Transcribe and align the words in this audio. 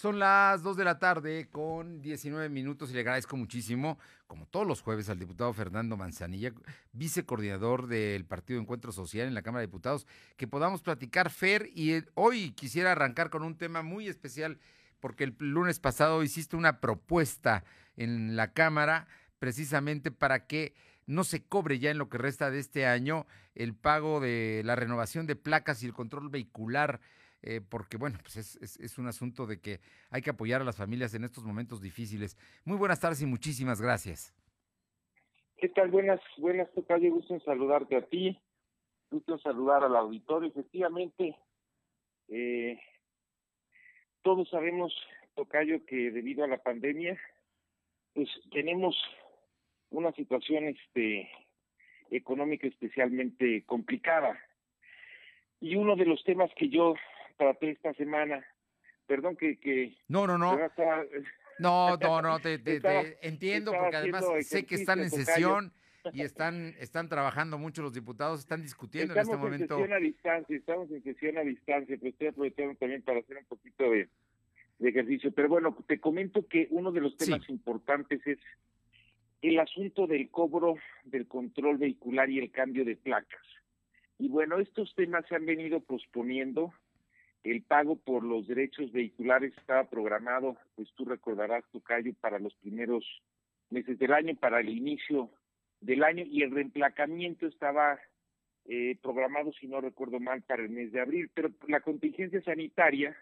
Son 0.00 0.18
las 0.18 0.62
2 0.62 0.78
de 0.78 0.84
la 0.84 0.98
tarde 0.98 1.50
con 1.52 2.00
19 2.00 2.48
minutos 2.48 2.88
y 2.88 2.94
le 2.94 3.00
agradezco 3.00 3.36
muchísimo, 3.36 3.98
como 4.26 4.46
todos 4.46 4.66
los 4.66 4.80
jueves, 4.80 5.10
al 5.10 5.18
diputado 5.18 5.52
Fernando 5.52 5.94
Manzanilla, 5.98 6.54
vicecoordinador 6.92 7.86
del 7.86 8.24
Partido 8.24 8.58
Encuentro 8.58 8.92
Social 8.92 9.28
en 9.28 9.34
la 9.34 9.42
Cámara 9.42 9.60
de 9.60 9.66
Diputados, 9.66 10.06
que 10.38 10.48
podamos 10.48 10.80
platicar, 10.80 11.28
Fer, 11.28 11.68
y 11.74 11.92
eh, 11.92 12.06
hoy 12.14 12.52
quisiera 12.52 12.92
arrancar 12.92 13.28
con 13.28 13.42
un 13.42 13.58
tema 13.58 13.82
muy 13.82 14.08
especial, 14.08 14.58
porque 15.00 15.24
el 15.24 15.36
lunes 15.38 15.80
pasado 15.80 16.22
hiciste 16.22 16.56
una 16.56 16.80
propuesta 16.80 17.62
en 17.98 18.36
la 18.36 18.54
Cámara 18.54 19.06
precisamente 19.38 20.10
para 20.10 20.46
que 20.46 20.72
no 21.04 21.24
se 21.24 21.44
cobre 21.44 21.78
ya 21.78 21.90
en 21.90 21.98
lo 21.98 22.08
que 22.08 22.16
resta 22.16 22.50
de 22.50 22.60
este 22.60 22.86
año 22.86 23.26
el 23.54 23.74
pago 23.74 24.18
de 24.18 24.62
la 24.64 24.76
renovación 24.76 25.26
de 25.26 25.36
placas 25.36 25.82
y 25.82 25.86
el 25.86 25.92
control 25.92 26.30
vehicular 26.30 27.02
eh, 27.42 27.60
porque 27.60 27.96
bueno, 27.96 28.18
pues 28.22 28.36
es, 28.36 28.56
es, 28.80 28.98
un 28.98 29.06
asunto 29.06 29.46
de 29.46 29.60
que 29.60 29.80
hay 30.10 30.20
que 30.20 30.30
apoyar 30.30 30.60
a 30.60 30.64
las 30.64 30.76
familias 30.76 31.14
en 31.14 31.24
estos 31.24 31.44
momentos 31.44 31.80
difíciles. 31.80 32.36
Muy 32.64 32.76
buenas 32.76 33.00
tardes 33.00 33.22
y 33.22 33.26
muchísimas 33.26 33.80
gracias. 33.80 34.34
¿Qué 35.56 35.68
tal? 35.68 35.90
Buenas, 35.90 36.20
buenas, 36.38 36.70
Tocayo. 36.72 37.10
Gusto 37.10 37.40
saludarte 37.40 37.96
a 37.96 38.02
ti. 38.02 38.38
Gusto 39.10 39.38
saludar 39.38 39.84
al 39.84 39.96
auditorio. 39.96 40.48
Efectivamente, 40.48 41.36
eh, 42.28 42.78
todos 44.22 44.48
sabemos, 44.50 44.94
Tocayo, 45.34 45.84
que 45.86 46.10
debido 46.10 46.44
a 46.44 46.48
la 46.48 46.62
pandemia, 46.62 47.18
pues 48.14 48.28
tenemos 48.50 48.96
una 49.90 50.12
situación 50.12 50.68
este 50.68 51.30
económica 52.10 52.66
especialmente 52.66 53.64
complicada. 53.64 54.38
Y 55.60 55.76
uno 55.76 55.96
de 55.96 56.06
los 56.06 56.22
temas 56.24 56.50
que 56.56 56.68
yo 56.68 56.94
traté 57.40 57.70
esta 57.70 57.94
semana. 57.94 58.44
Perdón 59.06 59.34
que... 59.36 59.58
que 59.58 59.96
no, 60.08 60.26
no, 60.26 60.36
no. 60.36 60.58
no, 61.58 61.96
no, 61.96 62.22
no, 62.22 62.38
te, 62.38 62.60
entiendo 63.22 63.72
porque 63.72 63.96
además 63.96 64.24
sé 64.42 64.66
que 64.66 64.74
están 64.74 65.00
en 65.00 65.10
sesión 65.10 65.72
y 66.12 66.22
están 66.22 66.74
están 66.78 67.08
trabajando 67.08 67.58
mucho 67.58 67.82
los 67.82 67.94
diputados, 67.94 68.40
están 68.40 68.62
discutiendo 68.62 69.14
en 69.14 69.20
este 69.20 69.36
momento. 69.36 69.78
Estamos 69.78 69.80
en 69.80 69.88
sesión 69.88 69.92
a 69.92 70.06
distancia, 70.06 70.56
estamos 70.56 70.90
en 70.90 71.02
sesión 71.02 71.38
a 71.38 71.40
distancia, 71.40 71.96
pero 71.98 72.10
estoy 72.10 72.26
aprovechando 72.28 72.74
también 72.74 73.02
para 73.02 73.20
hacer 73.20 73.38
un 73.38 73.44
poquito 73.46 73.90
de, 73.90 74.08
ejercicio. 74.80 75.32
Pero 75.32 75.48
bueno, 75.48 75.76
te 75.86 75.98
comento 75.98 76.46
que 76.46 76.68
uno 76.70 76.92
de 76.92 77.00
los 77.00 77.16
temas 77.16 77.48
importantes 77.48 78.26
es 78.26 78.38
el 79.42 79.58
asunto 79.58 80.06
del 80.06 80.30
cobro 80.30 80.76
del 81.04 81.26
control 81.26 81.78
vehicular 81.78 82.28
y 82.28 82.38
el 82.38 82.50
cambio 82.50 82.84
de 82.84 82.96
placas. 82.96 83.46
Y 84.18 84.28
bueno, 84.28 84.58
estos 84.58 84.94
temas 84.94 85.24
se 85.28 85.34
han 85.34 85.46
venido 85.46 85.80
posponiendo 85.80 86.74
el 87.42 87.62
pago 87.62 87.96
por 87.96 88.22
los 88.22 88.46
derechos 88.46 88.92
vehiculares 88.92 89.52
estaba 89.56 89.84
programado, 89.84 90.56
pues 90.76 90.88
tú 90.94 91.04
recordarás, 91.04 91.64
Tocayo, 91.72 92.12
para 92.20 92.38
los 92.38 92.54
primeros 92.56 93.04
meses 93.70 93.98
del 93.98 94.12
año, 94.12 94.34
para 94.36 94.60
el 94.60 94.68
inicio 94.68 95.30
del 95.80 96.04
año, 96.04 96.24
y 96.26 96.42
el 96.42 96.50
reemplacamiento 96.50 97.46
estaba 97.46 97.98
eh, 98.66 98.96
programado, 99.02 99.52
si 99.52 99.66
no 99.66 99.80
recuerdo 99.80 100.20
mal, 100.20 100.42
para 100.42 100.62
el 100.62 100.68
mes 100.68 100.92
de 100.92 101.00
abril, 101.00 101.30
pero 101.32 101.50
la 101.66 101.80
contingencia 101.80 102.42
sanitaria 102.42 103.16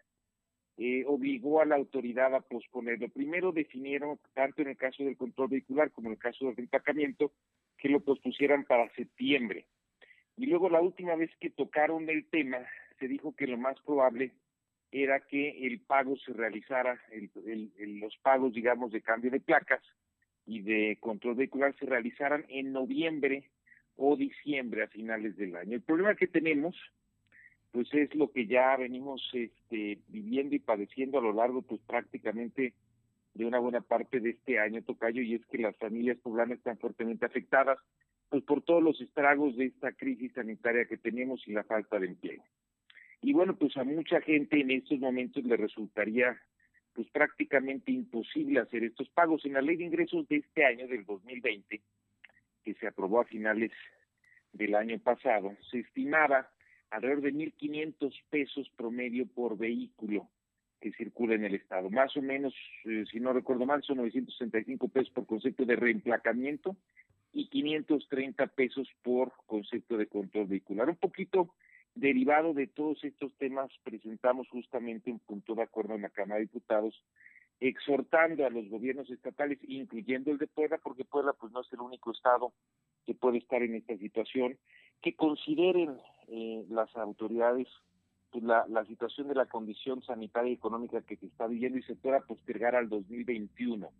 eh, 0.76 1.04
obligó 1.06 1.60
a 1.60 1.64
la 1.64 1.76
autoridad 1.76 2.34
a 2.34 2.40
posponerlo. 2.40 3.08
Primero 3.08 3.52
definieron, 3.52 4.18
tanto 4.34 4.62
en 4.62 4.68
el 4.68 4.76
caso 4.76 5.04
del 5.04 5.16
control 5.16 5.48
vehicular 5.48 5.90
como 5.92 6.08
en 6.08 6.12
el 6.12 6.18
caso 6.18 6.46
del 6.46 6.56
reemplacamiento, 6.56 7.32
que 7.76 7.88
lo 7.88 8.00
pospusieran 8.00 8.64
para 8.64 8.92
septiembre. 8.94 9.66
Y 10.36 10.46
luego 10.46 10.68
la 10.68 10.80
última 10.80 11.14
vez 11.16 11.30
que 11.40 11.50
tocaron 11.50 12.08
el 12.08 12.28
tema, 12.28 12.58
se 12.98 13.08
dijo 13.08 13.34
que 13.34 13.46
lo 13.46 13.56
más 13.56 13.80
probable 13.80 14.32
era 14.90 15.20
que 15.20 15.66
el 15.66 15.80
pago 15.80 16.16
se 16.16 16.32
realizara, 16.32 16.98
los 17.78 18.16
pagos, 18.18 18.54
digamos, 18.54 18.90
de 18.92 19.02
cambio 19.02 19.30
de 19.30 19.40
placas 19.40 19.82
y 20.46 20.60
de 20.62 20.96
control 21.00 21.34
vehicular 21.34 21.74
se 21.78 21.86
realizaran 21.86 22.44
en 22.48 22.72
noviembre 22.72 23.50
o 23.96 24.16
diciembre 24.16 24.84
a 24.84 24.88
finales 24.88 25.36
del 25.36 25.56
año. 25.56 25.74
El 25.74 25.82
problema 25.82 26.14
que 26.14 26.26
tenemos, 26.26 26.74
pues 27.70 27.92
es 27.92 28.14
lo 28.14 28.30
que 28.30 28.46
ya 28.46 28.76
venimos 28.76 29.28
este, 29.34 29.98
viviendo 30.08 30.54
y 30.54 30.60
padeciendo 30.60 31.18
a 31.18 31.22
lo 31.22 31.32
largo, 31.32 31.62
pues 31.62 31.80
prácticamente 31.82 32.72
de 33.34 33.44
una 33.44 33.58
buena 33.58 33.82
parte 33.82 34.20
de 34.20 34.30
este 34.30 34.58
año, 34.58 34.82
Tocayo, 34.82 35.20
y 35.20 35.34
es 35.34 35.46
que 35.46 35.58
las 35.58 35.76
familias 35.76 36.16
poblanas 36.18 36.58
están 36.58 36.78
fuertemente 36.78 37.26
afectadas, 37.26 37.78
pues 38.30 38.42
por 38.42 38.62
todos 38.62 38.82
los 38.82 39.00
estragos 39.00 39.56
de 39.56 39.66
esta 39.66 39.92
crisis 39.92 40.32
sanitaria 40.32 40.86
que 40.86 40.96
tenemos 40.96 41.46
y 41.46 41.52
la 41.52 41.64
falta 41.64 41.98
de 41.98 42.06
empleo. 42.06 42.42
Y 43.20 43.32
bueno, 43.32 43.56
pues 43.56 43.76
a 43.76 43.84
mucha 43.84 44.20
gente 44.20 44.60
en 44.60 44.70
estos 44.70 44.98
momentos 45.00 45.44
le 45.44 45.56
resultaría 45.56 46.40
pues 46.92 47.08
prácticamente 47.10 47.92
imposible 47.92 48.60
hacer 48.60 48.84
estos 48.84 49.08
pagos. 49.10 49.44
En 49.44 49.52
la 49.52 49.62
ley 49.62 49.76
de 49.76 49.84
ingresos 49.84 50.26
de 50.28 50.36
este 50.36 50.64
año, 50.64 50.88
del 50.88 51.04
2020, 51.04 51.80
que 52.64 52.74
se 52.74 52.86
aprobó 52.86 53.20
a 53.20 53.24
finales 53.24 53.70
del 54.52 54.74
año 54.74 54.98
pasado, 54.98 55.56
se 55.70 55.80
estimaba 55.80 56.50
alrededor 56.90 57.22
de 57.22 57.34
1.500 57.34 58.12
pesos 58.30 58.70
promedio 58.76 59.26
por 59.26 59.56
vehículo 59.56 60.28
que 60.80 60.92
circula 60.92 61.34
en 61.34 61.44
el 61.44 61.54
estado. 61.54 61.90
Más 61.90 62.16
o 62.16 62.22
menos, 62.22 62.54
eh, 62.84 63.04
si 63.10 63.20
no 63.20 63.32
recuerdo 63.32 63.66
mal, 63.66 63.82
son 63.82 63.98
965 63.98 64.88
pesos 64.88 65.10
por 65.10 65.26
concepto 65.26 65.64
de 65.64 65.76
reemplacamiento 65.76 66.76
y 67.32 67.48
530 67.48 68.46
pesos 68.48 68.88
por 69.02 69.32
concepto 69.46 69.96
de 69.96 70.06
control 70.06 70.46
vehicular. 70.46 70.88
Un 70.88 70.96
poquito 70.96 71.54
Derivado 71.98 72.54
de 72.54 72.68
todos 72.68 73.02
estos 73.02 73.34
temas, 73.38 73.72
presentamos 73.82 74.48
justamente 74.50 75.10
un 75.10 75.18
punto 75.18 75.56
de 75.56 75.62
acuerdo 75.62 75.96
en 75.96 76.02
la 76.02 76.10
Cámara 76.10 76.36
de 76.36 76.42
Diputados, 76.42 76.94
exhortando 77.58 78.46
a 78.46 78.50
los 78.50 78.68
gobiernos 78.68 79.10
estatales, 79.10 79.58
incluyendo 79.66 80.30
el 80.30 80.38
de 80.38 80.46
Puebla, 80.46 80.78
porque 80.78 81.04
Puebla 81.04 81.32
pues 81.32 81.52
no 81.52 81.60
es 81.60 81.72
el 81.72 81.80
único 81.80 82.12
estado 82.12 82.52
que 83.04 83.16
puede 83.16 83.38
estar 83.38 83.64
en 83.64 83.74
esta 83.74 83.96
situación, 83.96 84.56
que 85.02 85.16
consideren 85.16 85.98
eh, 86.28 86.64
las 86.68 86.94
autoridades 86.96 87.66
pues, 88.30 88.44
la, 88.44 88.84
situación 88.84 89.26
de 89.26 89.34
la 89.34 89.46
condición 89.46 90.00
sanitaria 90.04 90.52
y 90.52 90.54
económica 90.54 91.02
que 91.02 91.16
se 91.16 91.26
está 91.26 91.48
viviendo 91.48 91.78
y 91.78 91.82
se 91.82 91.96
pueda 91.96 92.20
postergar 92.20 92.76
al 92.76 92.88
2021 92.88 93.90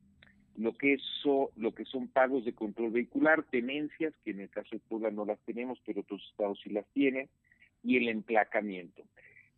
lo 0.56 0.72
que 0.76 0.94
eso, 0.94 1.50
lo 1.56 1.74
que 1.74 1.84
son 1.84 2.06
pagos 2.06 2.44
de 2.44 2.54
control 2.54 2.92
vehicular, 2.92 3.42
tenencias, 3.44 4.14
que 4.24 4.30
en 4.30 4.40
el 4.40 4.50
caso 4.50 4.68
de 4.70 4.80
Puebla 4.88 5.10
no 5.10 5.24
las 5.24 5.40
tenemos, 5.40 5.80
pero 5.84 6.02
otros 6.02 6.22
estados 6.30 6.60
sí 6.62 6.70
las 6.70 6.86
tienen, 6.92 7.28
y 7.88 7.96
el 7.96 8.08
emplacamiento. 8.10 9.02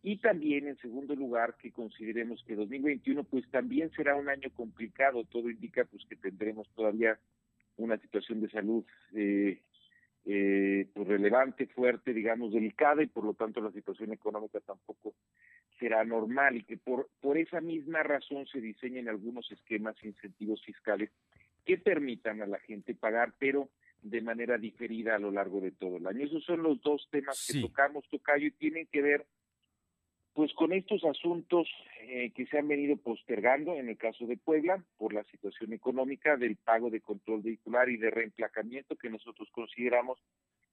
Y 0.01 0.17
también, 0.17 0.65
en 0.65 0.77
segundo 0.77 1.15
lugar, 1.15 1.57
que 1.57 1.73
consideremos 1.73 2.41
que 2.47 2.55
2021 2.55 3.25
pues 3.25 3.45
también 3.51 3.91
será 3.91 4.15
un 4.15 4.29
año 4.29 4.49
complicado. 4.55 5.25
Todo 5.25 5.49
indica 5.49 5.83
pues 5.83 6.05
que 6.05 6.15
tendremos 6.15 6.69
todavía 6.69 7.19
una 7.75 7.97
situación 7.97 8.39
de 8.39 8.49
salud 8.49 8.85
eh, 9.13 9.59
eh, 10.23 10.87
pues 10.93 11.07
relevante, 11.09 11.67
fuerte, 11.67 12.13
digamos, 12.13 12.53
delicada 12.53 13.03
y 13.03 13.07
por 13.07 13.25
lo 13.25 13.33
tanto 13.33 13.59
la 13.59 13.71
situación 13.71 14.13
económica 14.13 14.61
tampoco 14.61 15.13
será 15.77 16.05
normal 16.05 16.55
y 16.55 16.63
que 16.63 16.77
por, 16.77 17.09
por 17.19 17.37
esa 17.37 17.59
misma 17.59 18.01
razón 18.01 18.47
se 18.47 18.61
diseñen 18.61 19.09
algunos 19.09 19.51
esquemas 19.51 19.97
e 20.01 20.07
incentivos 20.07 20.63
fiscales 20.63 21.09
que 21.65 21.77
permitan 21.77 22.41
a 22.41 22.47
la 22.47 22.59
gente 22.59 22.95
pagar, 22.95 23.33
pero 23.37 23.67
de 24.01 24.21
manera 24.21 24.57
diferida 24.57 25.15
a 25.15 25.19
lo 25.19 25.31
largo 25.31 25.61
de 25.61 25.71
todo 25.71 25.97
el 25.97 26.07
año. 26.07 26.25
Esos 26.25 26.43
son 26.43 26.63
los 26.63 26.81
dos 26.81 27.07
temas 27.11 27.47
que 27.47 27.61
tocamos, 27.61 28.07
Tocayo, 28.09 28.47
y 28.47 28.51
tienen 28.51 28.87
que 28.87 29.01
ver 29.01 29.25
pues 30.33 30.53
con 30.53 30.71
estos 30.71 31.03
asuntos 31.03 31.67
eh, 32.03 32.31
que 32.31 32.45
se 32.45 32.57
han 32.57 32.67
venido 32.67 32.95
postergando 32.97 33.73
en 33.73 33.89
el 33.89 33.97
caso 33.97 34.25
de 34.25 34.37
Puebla 34.37 34.83
por 34.97 35.13
la 35.13 35.23
situación 35.25 35.73
económica 35.73 36.37
del 36.37 36.55
pago 36.55 36.89
de 36.89 37.01
control 37.01 37.41
vehicular 37.41 37.89
y 37.89 37.97
de 37.97 38.09
reemplacamiento 38.09 38.95
que 38.95 39.09
nosotros 39.09 39.49
consideramos 39.51 40.19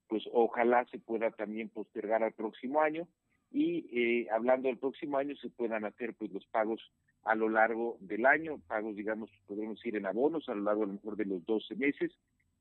pues 0.06 0.22
ojalá 0.32 0.86
se 0.86 0.98
pueda 0.98 1.30
también 1.32 1.68
postergar 1.68 2.22
al 2.22 2.32
próximo 2.32 2.80
año 2.80 3.08
y 3.50 3.88
eh, 3.92 4.28
hablando 4.30 4.68
del 4.68 4.78
próximo 4.78 5.18
año 5.18 5.34
se 5.36 5.50
puedan 5.50 5.84
hacer 5.84 6.14
pues 6.14 6.30
los 6.32 6.46
pagos 6.46 6.80
a 7.24 7.34
lo 7.34 7.48
largo 7.48 7.98
del 8.00 8.26
año, 8.26 8.60
pagos 8.68 8.94
digamos 8.94 9.28
podemos 9.46 9.84
ir 9.84 9.96
en 9.96 10.06
abonos 10.06 10.48
a 10.48 10.54
lo 10.54 10.62
largo 10.62 10.84
a 10.84 10.86
lo 10.86 10.92
mejor 10.94 11.16
de 11.16 11.24
los 11.24 11.44
12 11.44 11.74
meses 11.74 12.12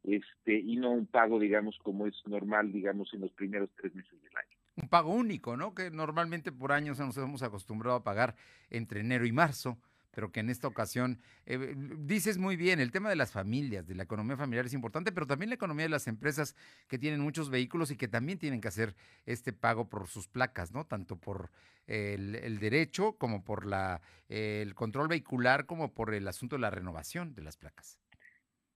este 0.07 0.57
y 0.57 0.77
no 0.77 0.91
un 0.91 1.05
pago, 1.05 1.39
digamos, 1.39 1.77
como 1.83 2.07
es 2.07 2.15
normal, 2.25 2.71
digamos, 2.71 3.13
en 3.13 3.21
los 3.21 3.31
primeros 3.31 3.69
tres 3.75 3.93
meses 3.93 4.21
del 4.21 4.35
año. 4.37 4.57
Un 4.77 4.89
pago 4.89 5.11
único, 5.11 5.57
¿no? 5.57 5.73
Que 5.73 5.89
normalmente 5.91 6.51
por 6.51 6.71
años 6.71 6.99
nos 6.99 7.17
hemos 7.17 7.41
acostumbrado 7.41 7.97
a 7.97 8.03
pagar 8.03 8.35
entre 8.69 9.01
enero 9.01 9.25
y 9.25 9.31
marzo, 9.31 9.77
pero 10.11 10.31
que 10.31 10.39
en 10.39 10.49
esta 10.49 10.67
ocasión, 10.67 11.19
eh, 11.45 11.75
dices 11.99 12.37
muy 12.37 12.55
bien, 12.55 12.79
el 12.79 12.91
tema 12.91 13.09
de 13.09 13.15
las 13.15 13.31
familias, 13.31 13.85
de 13.85 13.95
la 13.95 14.03
economía 14.03 14.35
familiar 14.35 14.65
es 14.65 14.73
importante, 14.73 15.11
pero 15.11 15.27
también 15.27 15.49
la 15.49 15.55
economía 15.55 15.85
de 15.85 15.89
las 15.89 16.07
empresas 16.07 16.55
que 16.87 16.97
tienen 16.97 17.21
muchos 17.21 17.49
vehículos 17.49 17.91
y 17.91 17.97
que 17.97 18.07
también 18.07 18.39
tienen 18.39 18.61
que 18.61 18.67
hacer 18.67 18.95
este 19.25 19.53
pago 19.53 19.89
por 19.89 20.07
sus 20.07 20.27
placas, 20.27 20.71
¿no? 20.71 20.85
Tanto 20.85 21.17
por 21.17 21.51
el, 21.85 22.59
derecho 22.59 23.13
como 23.13 23.43
por 23.43 23.65
la, 23.65 24.01
el 24.29 24.73
control 24.75 25.07
vehicular, 25.07 25.65
como 25.65 25.93
por 25.93 26.13
el 26.13 26.27
asunto 26.27 26.55
de 26.55 26.61
la 26.61 26.69
renovación 26.69 27.33
de 27.33 27.43
las 27.43 27.57
placas. 27.57 27.99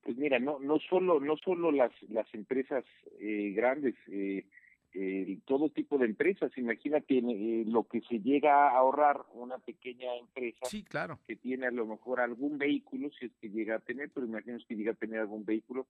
Pues 0.03 0.17
mira, 0.17 0.39
no 0.39 0.59
no 0.59 0.79
solo 0.79 1.19
no 1.19 1.37
solo 1.37 1.71
las 1.71 1.91
las 2.09 2.31
empresas 2.33 2.83
eh, 3.19 3.53
grandes, 3.55 3.95
eh, 4.07 4.45
eh, 4.93 5.39
todo 5.45 5.69
tipo 5.69 5.97
de 5.97 6.05
empresas. 6.05 6.51
Imagínate 6.57 7.17
eh, 7.17 7.63
lo 7.65 7.83
que 7.87 8.01
se 8.01 8.19
llega 8.19 8.67
a 8.67 8.77
ahorrar 8.77 9.21
una 9.33 9.57
pequeña 9.57 10.15
empresa 10.17 10.65
sí, 10.65 10.83
claro. 10.83 11.19
que 11.25 11.35
tiene 11.35 11.67
a 11.67 11.71
lo 11.71 11.85
mejor 11.85 12.19
algún 12.19 12.57
vehículo, 12.57 13.09
si 13.11 13.27
es 13.27 13.31
que 13.39 13.49
llega 13.49 13.75
a 13.75 13.79
tener, 13.79 14.09
pero 14.13 14.25
imagínate 14.25 14.65
que 14.67 14.75
llega 14.75 14.91
a 14.91 14.95
tener 14.95 15.19
algún 15.19 15.45
vehículo, 15.45 15.87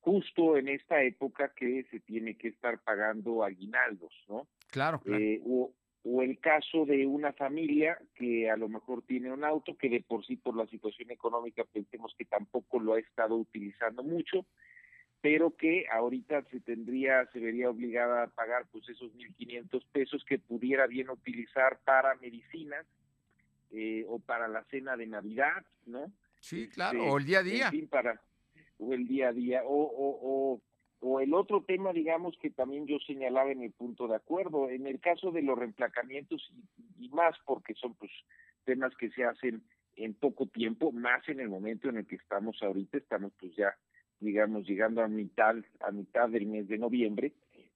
justo 0.00 0.56
en 0.56 0.68
esta 0.68 1.02
época 1.02 1.52
que 1.56 1.84
se 1.90 1.98
tiene 2.00 2.36
que 2.36 2.48
estar 2.48 2.78
pagando 2.78 3.42
aguinaldos, 3.42 4.12
¿no? 4.28 4.46
Claro, 4.70 5.00
claro. 5.00 5.22
Eh, 5.22 5.40
o, 5.44 5.72
o 6.08 6.22
el 6.22 6.38
caso 6.38 6.86
de 6.86 7.04
una 7.04 7.32
familia 7.32 7.98
que 8.14 8.48
a 8.48 8.56
lo 8.56 8.68
mejor 8.68 9.02
tiene 9.02 9.32
un 9.32 9.42
auto 9.42 9.76
que 9.76 9.88
de 9.88 10.02
por 10.02 10.24
sí 10.24 10.36
por 10.36 10.56
la 10.56 10.66
situación 10.68 11.10
económica 11.10 11.64
pensemos 11.64 12.14
que 12.16 12.24
tampoco 12.24 12.78
lo 12.78 12.94
ha 12.94 13.00
estado 13.00 13.34
utilizando 13.34 14.04
mucho, 14.04 14.46
pero 15.20 15.56
que 15.56 15.86
ahorita 15.90 16.44
se 16.44 16.60
tendría, 16.60 17.26
se 17.32 17.40
vería 17.40 17.68
obligada 17.68 18.22
a 18.22 18.28
pagar 18.28 18.66
pues 18.70 18.88
esos 18.88 19.12
1.500 19.14 19.84
pesos 19.90 20.24
que 20.24 20.38
pudiera 20.38 20.86
bien 20.86 21.10
utilizar 21.10 21.80
para 21.84 22.14
medicinas 22.14 22.86
eh, 23.72 24.04
o 24.06 24.20
para 24.20 24.46
la 24.46 24.62
cena 24.70 24.96
de 24.96 25.08
Navidad, 25.08 25.64
¿no? 25.86 26.12
Sí, 26.38 26.68
claro, 26.68 27.00
este, 27.00 27.10
o 27.10 27.18
el 27.18 27.24
día 27.24 27.38
a 27.40 27.42
día. 27.42 27.72
para, 27.90 28.22
o 28.78 28.94
el 28.94 29.08
día 29.08 29.30
a 29.30 29.32
día, 29.32 29.62
o, 29.64 29.74
o, 29.74 30.18
o, 30.22 30.62
o 31.00 31.20
el 31.20 31.34
otro 31.34 31.62
tema, 31.62 31.92
digamos, 31.92 32.36
que 32.40 32.50
también 32.50 32.86
yo 32.86 32.98
señalaba 33.06 33.50
en 33.52 33.62
el 33.62 33.72
punto 33.72 34.08
de 34.08 34.16
acuerdo, 34.16 34.70
en 34.70 34.86
el 34.86 35.00
caso 35.00 35.30
de 35.30 35.42
los 35.42 35.58
reemplacamientos 35.58 36.42
y, 36.98 37.06
y 37.06 37.08
más 37.10 37.36
porque 37.44 37.74
son 37.74 37.94
pues 37.94 38.10
temas 38.64 38.94
que 38.96 39.10
se 39.10 39.24
hacen 39.24 39.62
en 39.96 40.14
poco 40.14 40.46
tiempo, 40.46 40.92
más 40.92 41.28
en 41.28 41.40
el 41.40 41.48
momento 41.48 41.88
en 41.88 41.98
el 41.98 42.06
que 42.06 42.16
estamos 42.16 42.62
ahorita, 42.62 42.98
estamos 42.98 43.32
pues 43.38 43.54
ya 43.56 43.74
digamos, 44.20 44.66
llegando 44.66 45.02
a 45.02 45.08
mitad, 45.08 45.56
a 45.80 45.90
mitad 45.90 46.28
del 46.28 46.46
mes 46.46 46.68
de 46.68 46.78
noviembre, 46.78 47.32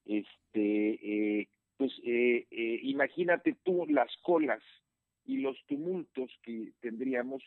este, 0.07 1.41
eh, 1.41 1.49
pues 1.77 1.93
eh, 2.05 2.47
eh, 2.51 2.81
imagínate 2.83 3.57
tú 3.63 3.87
las 3.89 4.11
colas 4.23 4.63
y 5.25 5.39
los 5.39 5.57
tumultos 5.67 6.31
que 6.43 6.73
tendríamos 6.81 7.43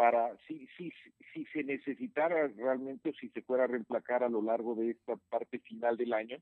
para 0.00 0.34
si, 0.48 0.66
si, 0.78 0.90
si 1.34 1.44
se 1.52 1.62
necesitara 1.62 2.48
realmente 2.56 3.12
si 3.20 3.28
se 3.28 3.42
fuera 3.42 3.64
a 3.64 3.66
reemplacar 3.66 4.24
a 4.24 4.30
lo 4.30 4.40
largo 4.40 4.74
de 4.74 4.92
esta 4.92 5.16
parte 5.28 5.58
final 5.58 5.98
del 5.98 6.14
año, 6.14 6.38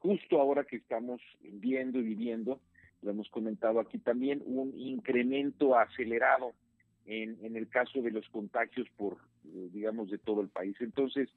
justo 0.00 0.40
ahora 0.40 0.64
que 0.64 0.74
estamos 0.74 1.20
viendo 1.40 2.00
y 2.00 2.02
viviendo, 2.02 2.58
lo 3.02 3.12
hemos 3.12 3.30
comentado 3.30 3.78
aquí 3.78 3.98
también, 3.98 4.42
un 4.44 4.76
incremento 4.76 5.78
acelerado 5.78 6.52
en, 7.04 7.38
en 7.44 7.54
el 7.54 7.68
caso 7.68 8.02
de 8.02 8.10
los 8.10 8.28
contagios 8.30 8.88
por, 8.96 9.18
eh, 9.44 9.68
digamos, 9.72 10.10
de 10.10 10.18
todo 10.18 10.40
el 10.40 10.48
país. 10.48 10.76
Entonces, 10.80 11.28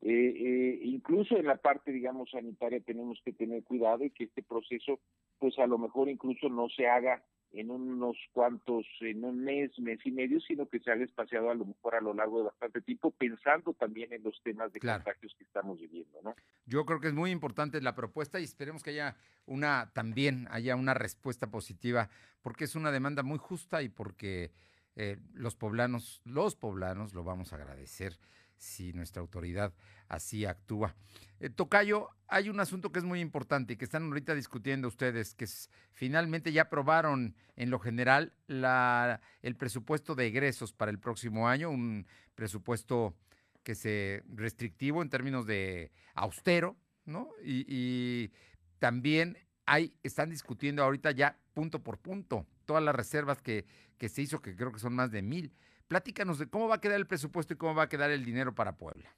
eh, 0.00 0.08
eh, 0.10 0.80
incluso 0.84 1.36
en 1.36 1.44
la 1.44 1.56
parte, 1.56 1.92
digamos, 1.92 2.30
sanitaria 2.30 2.80
tenemos 2.80 3.20
que 3.22 3.34
tener 3.34 3.62
cuidado 3.64 4.04
y 4.04 4.10
que 4.10 4.24
este 4.24 4.42
proceso, 4.42 5.00
pues 5.38 5.58
a 5.58 5.66
lo 5.66 5.76
mejor 5.76 6.08
incluso 6.08 6.48
no 6.48 6.70
se 6.70 6.86
haga 6.86 7.22
en 7.52 7.70
unos 7.70 8.16
cuantos, 8.32 8.86
en 9.00 9.24
un 9.24 9.42
mes, 9.42 9.70
mes 9.78 9.98
y 10.04 10.12
medio, 10.12 10.40
sino 10.40 10.68
que 10.68 10.78
se 10.80 10.90
haga 10.90 11.04
espaciado 11.04 11.50
a 11.50 11.54
lo 11.54 11.64
mejor 11.64 11.94
a 11.94 12.00
lo 12.00 12.14
largo 12.14 12.38
de 12.38 12.44
bastante 12.44 12.80
tiempo, 12.80 13.10
pensando 13.10 13.72
también 13.72 14.12
en 14.12 14.22
los 14.22 14.40
temas 14.42 14.72
de 14.72 14.80
contagios 14.80 15.34
que 15.36 15.44
estamos 15.44 15.80
viviendo, 15.80 16.20
¿no? 16.22 16.34
Yo 16.66 16.84
creo 16.86 17.00
que 17.00 17.08
es 17.08 17.14
muy 17.14 17.30
importante 17.30 17.80
la 17.80 17.94
propuesta 17.94 18.38
y 18.38 18.44
esperemos 18.44 18.82
que 18.82 18.90
haya 18.90 19.16
una, 19.46 19.90
también 19.92 20.46
haya 20.50 20.76
una 20.76 20.94
respuesta 20.94 21.50
positiva, 21.50 22.08
porque 22.42 22.64
es 22.64 22.76
una 22.76 22.92
demanda 22.92 23.22
muy 23.22 23.38
justa 23.38 23.82
y 23.82 23.88
porque 23.88 24.52
eh, 24.94 25.18
los 25.32 25.56
poblanos, 25.56 26.20
los 26.24 26.54
poblanos 26.54 27.14
lo 27.14 27.24
vamos 27.24 27.52
a 27.52 27.56
agradecer 27.56 28.18
si 28.60 28.92
nuestra 28.92 29.22
autoridad 29.22 29.72
así 30.08 30.44
actúa. 30.44 30.94
Eh, 31.40 31.48
Tocayo, 31.48 32.10
hay 32.28 32.50
un 32.50 32.60
asunto 32.60 32.92
que 32.92 32.98
es 32.98 33.04
muy 33.04 33.20
importante 33.20 33.72
y 33.72 33.76
que 33.76 33.84
están 33.84 34.04
ahorita 34.04 34.34
discutiendo 34.34 34.86
ustedes, 34.86 35.34
que 35.34 35.48
finalmente 35.92 36.52
ya 36.52 36.62
aprobaron 36.62 37.34
en 37.56 37.70
lo 37.70 37.78
general 37.80 38.34
el 38.48 39.56
presupuesto 39.56 40.14
de 40.14 40.26
egresos 40.26 40.72
para 40.72 40.90
el 40.90 40.98
próximo 40.98 41.48
año, 41.48 41.70
un 41.70 42.06
presupuesto 42.34 43.16
que 43.62 43.74
se 43.74 44.22
restrictivo 44.28 45.02
en 45.02 45.08
términos 45.08 45.46
de 45.46 45.90
austero, 46.14 46.76
¿no? 47.04 47.28
Y, 47.42 48.30
también 48.78 49.36
hay, 49.66 49.92
están 50.02 50.30
discutiendo 50.30 50.82
ahorita 50.82 51.10
ya 51.10 51.38
punto 51.52 51.82
por 51.82 51.98
punto 51.98 52.46
todas 52.64 52.82
las 52.82 52.94
reservas 52.94 53.42
que 53.42 53.66
se 54.08 54.22
hizo, 54.22 54.40
que 54.40 54.56
creo 54.56 54.72
que 54.72 54.78
son 54.78 54.94
más 54.94 55.10
de 55.10 55.20
mil. 55.20 55.52
Platícanos 55.90 56.38
de 56.38 56.48
cómo 56.48 56.68
va 56.68 56.76
a 56.76 56.80
quedar 56.80 57.00
el 57.00 57.08
presupuesto 57.08 57.52
y 57.52 57.56
cómo 57.56 57.74
va 57.74 57.82
a 57.82 57.88
quedar 57.88 58.12
el 58.12 58.24
dinero 58.24 58.54
para 58.54 58.76
Puebla. 58.76 59.10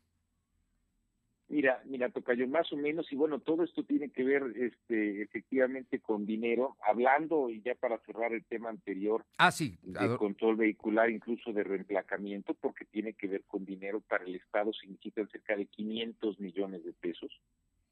Mira, 1.48 1.82
mira, 1.84 2.08
Tocayo, 2.08 2.48
más 2.48 2.72
o 2.72 2.78
menos, 2.78 3.12
y 3.12 3.14
bueno, 3.14 3.40
todo 3.40 3.62
esto 3.62 3.84
tiene 3.84 4.08
que 4.08 4.24
ver 4.24 4.42
este, 4.56 5.20
efectivamente 5.20 6.00
con 6.00 6.24
dinero, 6.24 6.78
hablando, 6.88 7.50
y 7.50 7.60
ya 7.60 7.74
para 7.74 7.98
cerrar 8.06 8.32
el 8.32 8.42
tema 8.46 8.70
anterior, 8.70 9.22
ah, 9.36 9.52
sí, 9.52 9.76
de 9.82 10.16
control 10.16 10.56
vehicular, 10.56 11.10
incluso 11.10 11.52
de 11.52 11.62
reemplacamiento, 11.62 12.54
porque 12.54 12.86
tiene 12.86 13.12
que 13.12 13.28
ver 13.28 13.42
con 13.46 13.66
dinero 13.66 14.00
para 14.00 14.24
el 14.24 14.36
Estado, 14.36 14.72
significa 14.72 15.26
cerca 15.26 15.54
de 15.54 15.66
500 15.66 16.40
millones 16.40 16.86
de 16.86 16.94
pesos. 16.94 17.38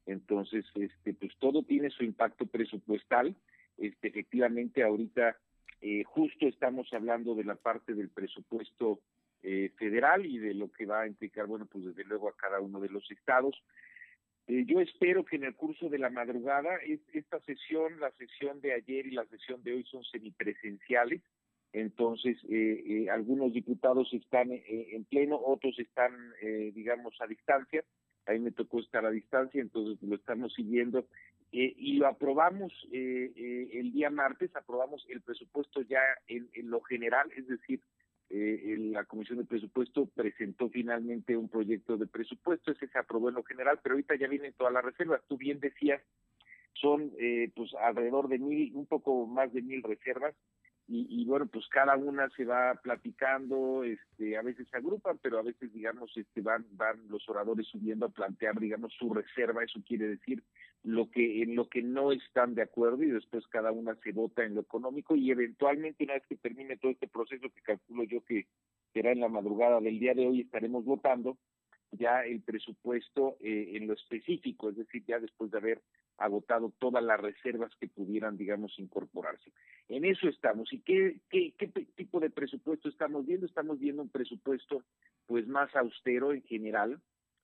Entonces, 0.07 0.65
este, 0.73 1.13
pues 1.13 1.33
todo 1.37 1.61
tiene 1.61 1.91
su 1.91 2.03
impacto 2.03 2.47
presupuestal. 2.47 3.35
Este, 3.77 4.07
efectivamente, 4.07 4.81
ahorita 4.81 5.37
eh, 5.81 6.03
justo 6.03 6.47
estamos 6.47 6.93
hablando 6.93 7.33
de 7.33 7.43
la 7.43 7.55
parte 7.55 7.95
del 7.95 8.09
presupuesto 8.09 8.99
eh, 9.41 9.71
federal 9.77 10.25
y 10.25 10.37
de 10.37 10.53
lo 10.53 10.71
que 10.71 10.85
va 10.85 11.01
a 11.01 11.07
implicar, 11.07 11.47
bueno, 11.47 11.65
pues 11.65 11.85
desde 11.85 12.03
luego 12.03 12.29
a 12.29 12.37
cada 12.37 12.59
uno 12.59 12.79
de 12.79 12.89
los 12.89 13.09
estados. 13.09 13.55
Eh, 14.47 14.63
yo 14.67 14.79
espero 14.79 15.25
que 15.25 15.37
en 15.37 15.45
el 15.45 15.55
curso 15.55 15.89
de 15.89 15.97
la 15.97 16.11
madrugada, 16.11 16.69
esta 17.13 17.39
sesión, 17.41 17.99
la 17.99 18.11
sesión 18.11 18.61
de 18.61 18.73
ayer 18.73 19.07
y 19.07 19.11
la 19.11 19.25
sesión 19.25 19.63
de 19.63 19.73
hoy 19.73 19.83
son 19.85 20.03
semipresenciales, 20.03 21.23
entonces 21.73 22.37
algunos 23.09 23.53
diputados 23.53 24.13
están 24.13 24.49
en 24.51 25.05
pleno, 25.05 25.39
otros 25.41 25.79
están, 25.79 26.11
digamos, 26.73 27.15
a 27.21 27.27
distancia. 27.27 27.85
A 28.27 28.33
mí 28.33 28.39
me 28.39 28.51
tocó 28.51 28.79
estar 28.79 29.05
a 29.05 29.11
distancia, 29.11 29.61
entonces 29.61 30.01
lo 30.01 30.15
estamos 30.15 30.53
siguiendo 30.53 31.05
eh, 31.51 31.73
y 31.77 31.93
lo 31.97 32.07
aprobamos 32.07 32.71
eh, 32.93 33.31
eh, 33.35 33.69
el 33.73 33.91
día 33.91 34.09
martes, 34.09 34.55
aprobamos 34.55 35.05
el 35.09 35.21
presupuesto 35.21 35.81
ya 35.81 35.99
en, 36.27 36.49
lo 36.69 36.81
general, 36.81 37.29
es 37.35 37.47
decir, 37.47 37.81
la 38.29 39.03
Comisión 39.03 39.39
de 39.39 39.43
Presupuesto 39.43 40.05
presentó 40.05 40.69
finalmente 40.69 41.35
un 41.35 41.49
proyecto 41.49 41.97
de 41.97 42.07
presupuesto, 42.07 42.71
ese 42.71 42.87
se 42.87 42.97
aprobó 42.97 43.27
en 43.27 43.35
lo 43.35 43.43
general, 43.43 43.81
pero 43.83 43.93
ahorita 43.93 44.15
ya 44.15 44.29
vienen 44.29 44.53
todas 44.53 44.71
las 44.71 44.85
reservas. 44.85 45.21
Tú 45.27 45.35
bien 45.35 45.59
decías, 45.59 46.01
son 46.71 47.11
pues 47.53 47.73
alrededor 47.73 48.29
de 48.29 48.39
mil, 48.39 48.73
un 48.73 48.85
poco 48.85 49.27
más 49.27 49.51
de 49.51 49.61
mil 49.61 49.83
reservas, 49.83 50.33
y, 50.93 51.25
bueno, 51.25 51.45
pues 51.45 51.65
cada 51.69 51.95
una 51.95 52.29
se 52.31 52.43
va 52.43 52.75
platicando, 52.75 53.83
este, 53.85 54.37
a 54.37 54.41
veces 54.41 54.67
se 54.69 54.75
agrupan, 54.75 55.17
pero 55.21 55.39
a 55.39 55.41
veces, 55.41 55.71
digamos, 55.71 56.11
este, 56.17 56.41
van, 56.41 56.65
van 56.71 57.07
los 57.07 57.27
oradores 57.29 57.67
subiendo 57.67 58.07
a 58.07 58.09
plantear, 58.09 58.59
digamos, 58.59 58.93
su 58.99 59.13
reserva, 59.13 59.63
eso 59.63 59.79
quiere 59.85 60.09
decir 60.09 60.43
lo 60.83 61.09
que, 61.09 61.43
en 61.43 61.55
lo 61.55 61.69
que 61.69 61.81
no 61.81 62.11
están 62.11 62.55
de 62.55 62.63
acuerdo 62.63 63.03
y 63.03 63.11
después 63.11 63.47
cada 63.47 63.71
una 63.71 63.95
se 64.03 64.11
vota 64.11 64.43
en 64.43 64.55
lo 64.55 64.61
económico 64.61 65.15
y 65.15 65.31
eventualmente 65.31 66.03
una 66.03 66.13
vez 66.13 66.23
que 66.27 66.35
termine 66.35 66.77
todo 66.77 66.91
este 66.91 67.07
proceso 67.07 67.49
que 67.49 67.61
calculo 67.61 68.03
yo 68.03 68.25
que 68.25 68.47
será 68.91 69.11
en 69.11 69.19
la 69.19 69.29
madrugada 69.29 69.79
del 69.79 69.99
día 69.99 70.13
de 70.13 70.27
hoy 70.27 70.41
estaremos 70.41 70.83
votando 70.83 71.37
ya 71.91 72.23
el 72.23 72.41
presupuesto 72.41 73.37
eh, 73.41 73.73
en 73.75 73.87
lo 73.87 73.93
específico, 73.93 74.69
es 74.69 74.77
decir, 74.77 75.03
ya 75.05 75.19
después 75.19 75.51
de 75.51 75.57
haber 75.57 75.81
agotado 76.17 76.71
todas 76.79 77.03
las 77.03 77.19
reservas 77.19 77.71
que 77.79 77.87
pudieran, 77.87 78.37
digamos, 78.37 78.77
incorporarse. 78.79 79.51
En 80.01 80.05
eso 80.05 80.27
estamos. 80.27 80.73
¿Y 80.73 80.79
qué, 80.79 81.19
tipo 81.95 82.19
de 82.19 82.31
presupuesto 82.31 82.89
estamos 82.89 83.23
viendo? 83.27 83.45
Estamos 83.45 83.79
viendo 83.79 84.01
un 84.01 84.09
presupuesto 84.09 84.83
pues 85.27 85.47
más 85.47 85.75
austero 85.75 86.33
en 86.33 86.41
general, 86.41 86.99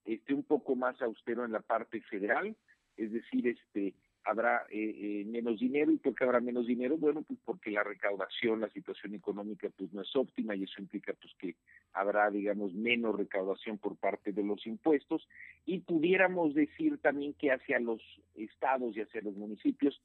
este 0.06 0.34
un 0.34 0.42
poco 0.42 0.76
más 0.76 1.00
austero 1.04 1.46
en 1.46 1.52
la 1.52 1.60
parte 1.60 2.02
federal, 2.02 2.56
es 2.98 3.12
decir, 3.12 3.48
este 3.48 3.94
habrá 4.24 4.66
eh, 4.72 5.22
eh, 5.22 5.26
menos 5.26 5.60
dinero 5.60 5.92
y 5.92 5.98
por 5.98 6.16
qué 6.16 6.24
habrá 6.24 6.42
menos 6.42 6.68
dinero 6.68 6.98
bueno 6.98 7.22
pues 7.22 7.40
porque 7.46 7.72
la 7.72 7.84
recaudación 7.84 8.60
la 8.60 8.70
situación 8.72 9.14
económica 9.14 9.70
pues 9.78 9.94
no 9.94 10.02
es 10.02 10.14
óptima 10.18 10.54
y 10.54 10.64
eso 10.64 10.82
implica 10.82 11.14
pues 11.14 11.34
que 11.40 11.56
habrá 11.94 12.30
digamos 12.30 12.74
menos 12.74 13.16
recaudación 13.16 13.78
por 13.78 13.96
parte 13.96 14.34
de 14.34 14.44
los 14.44 14.68
impuestos 14.68 15.26
y 15.66 15.80
pudiéramos 15.80 16.56
decir 16.56 16.98
también 16.98 17.36
que 17.36 17.54
hacia 17.54 17.80
los 17.80 18.02
estados 18.36 18.98
y 18.98 19.02
hacia 19.02 19.22
los 19.22 19.36
municipios 19.36 20.02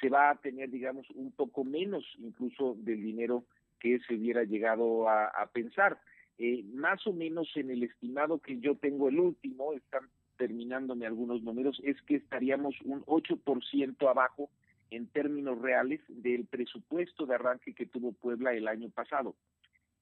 se 0.00 0.08
va 0.08 0.30
a 0.30 0.36
tener 0.36 0.70
digamos 0.70 1.08
un 1.10 1.32
poco 1.32 1.64
menos 1.64 2.04
incluso 2.18 2.74
del 2.78 3.02
dinero 3.02 3.44
que 3.78 3.98
se 4.00 4.14
hubiera 4.14 4.44
llegado 4.44 5.08
a, 5.08 5.50
pensar 5.52 6.00
eh, 6.38 6.64
más 6.72 7.06
o 7.06 7.12
menos 7.12 7.48
en 7.54 7.70
el 7.70 7.82
estimado 7.82 8.38
que 8.38 8.58
yo 8.58 8.76
tengo 8.76 9.08
el 9.08 9.20
último 9.20 9.72
están 9.74 10.08
terminándome 10.36 11.06
algunos 11.06 11.42
números, 11.42 11.80
es 11.84 12.00
que 12.02 12.16
estaríamos 12.16 12.74
un 12.82 13.02
8% 13.04 14.08
abajo 14.08 14.50
en 14.90 15.06
términos 15.06 15.60
reales 15.60 16.00
del 16.08 16.44
presupuesto 16.46 17.26
de 17.26 17.34
arranque 17.34 17.74
que 17.74 17.86
tuvo 17.86 18.12
Puebla 18.12 18.52
el 18.52 18.68
año 18.68 18.90
pasado. 18.90 19.34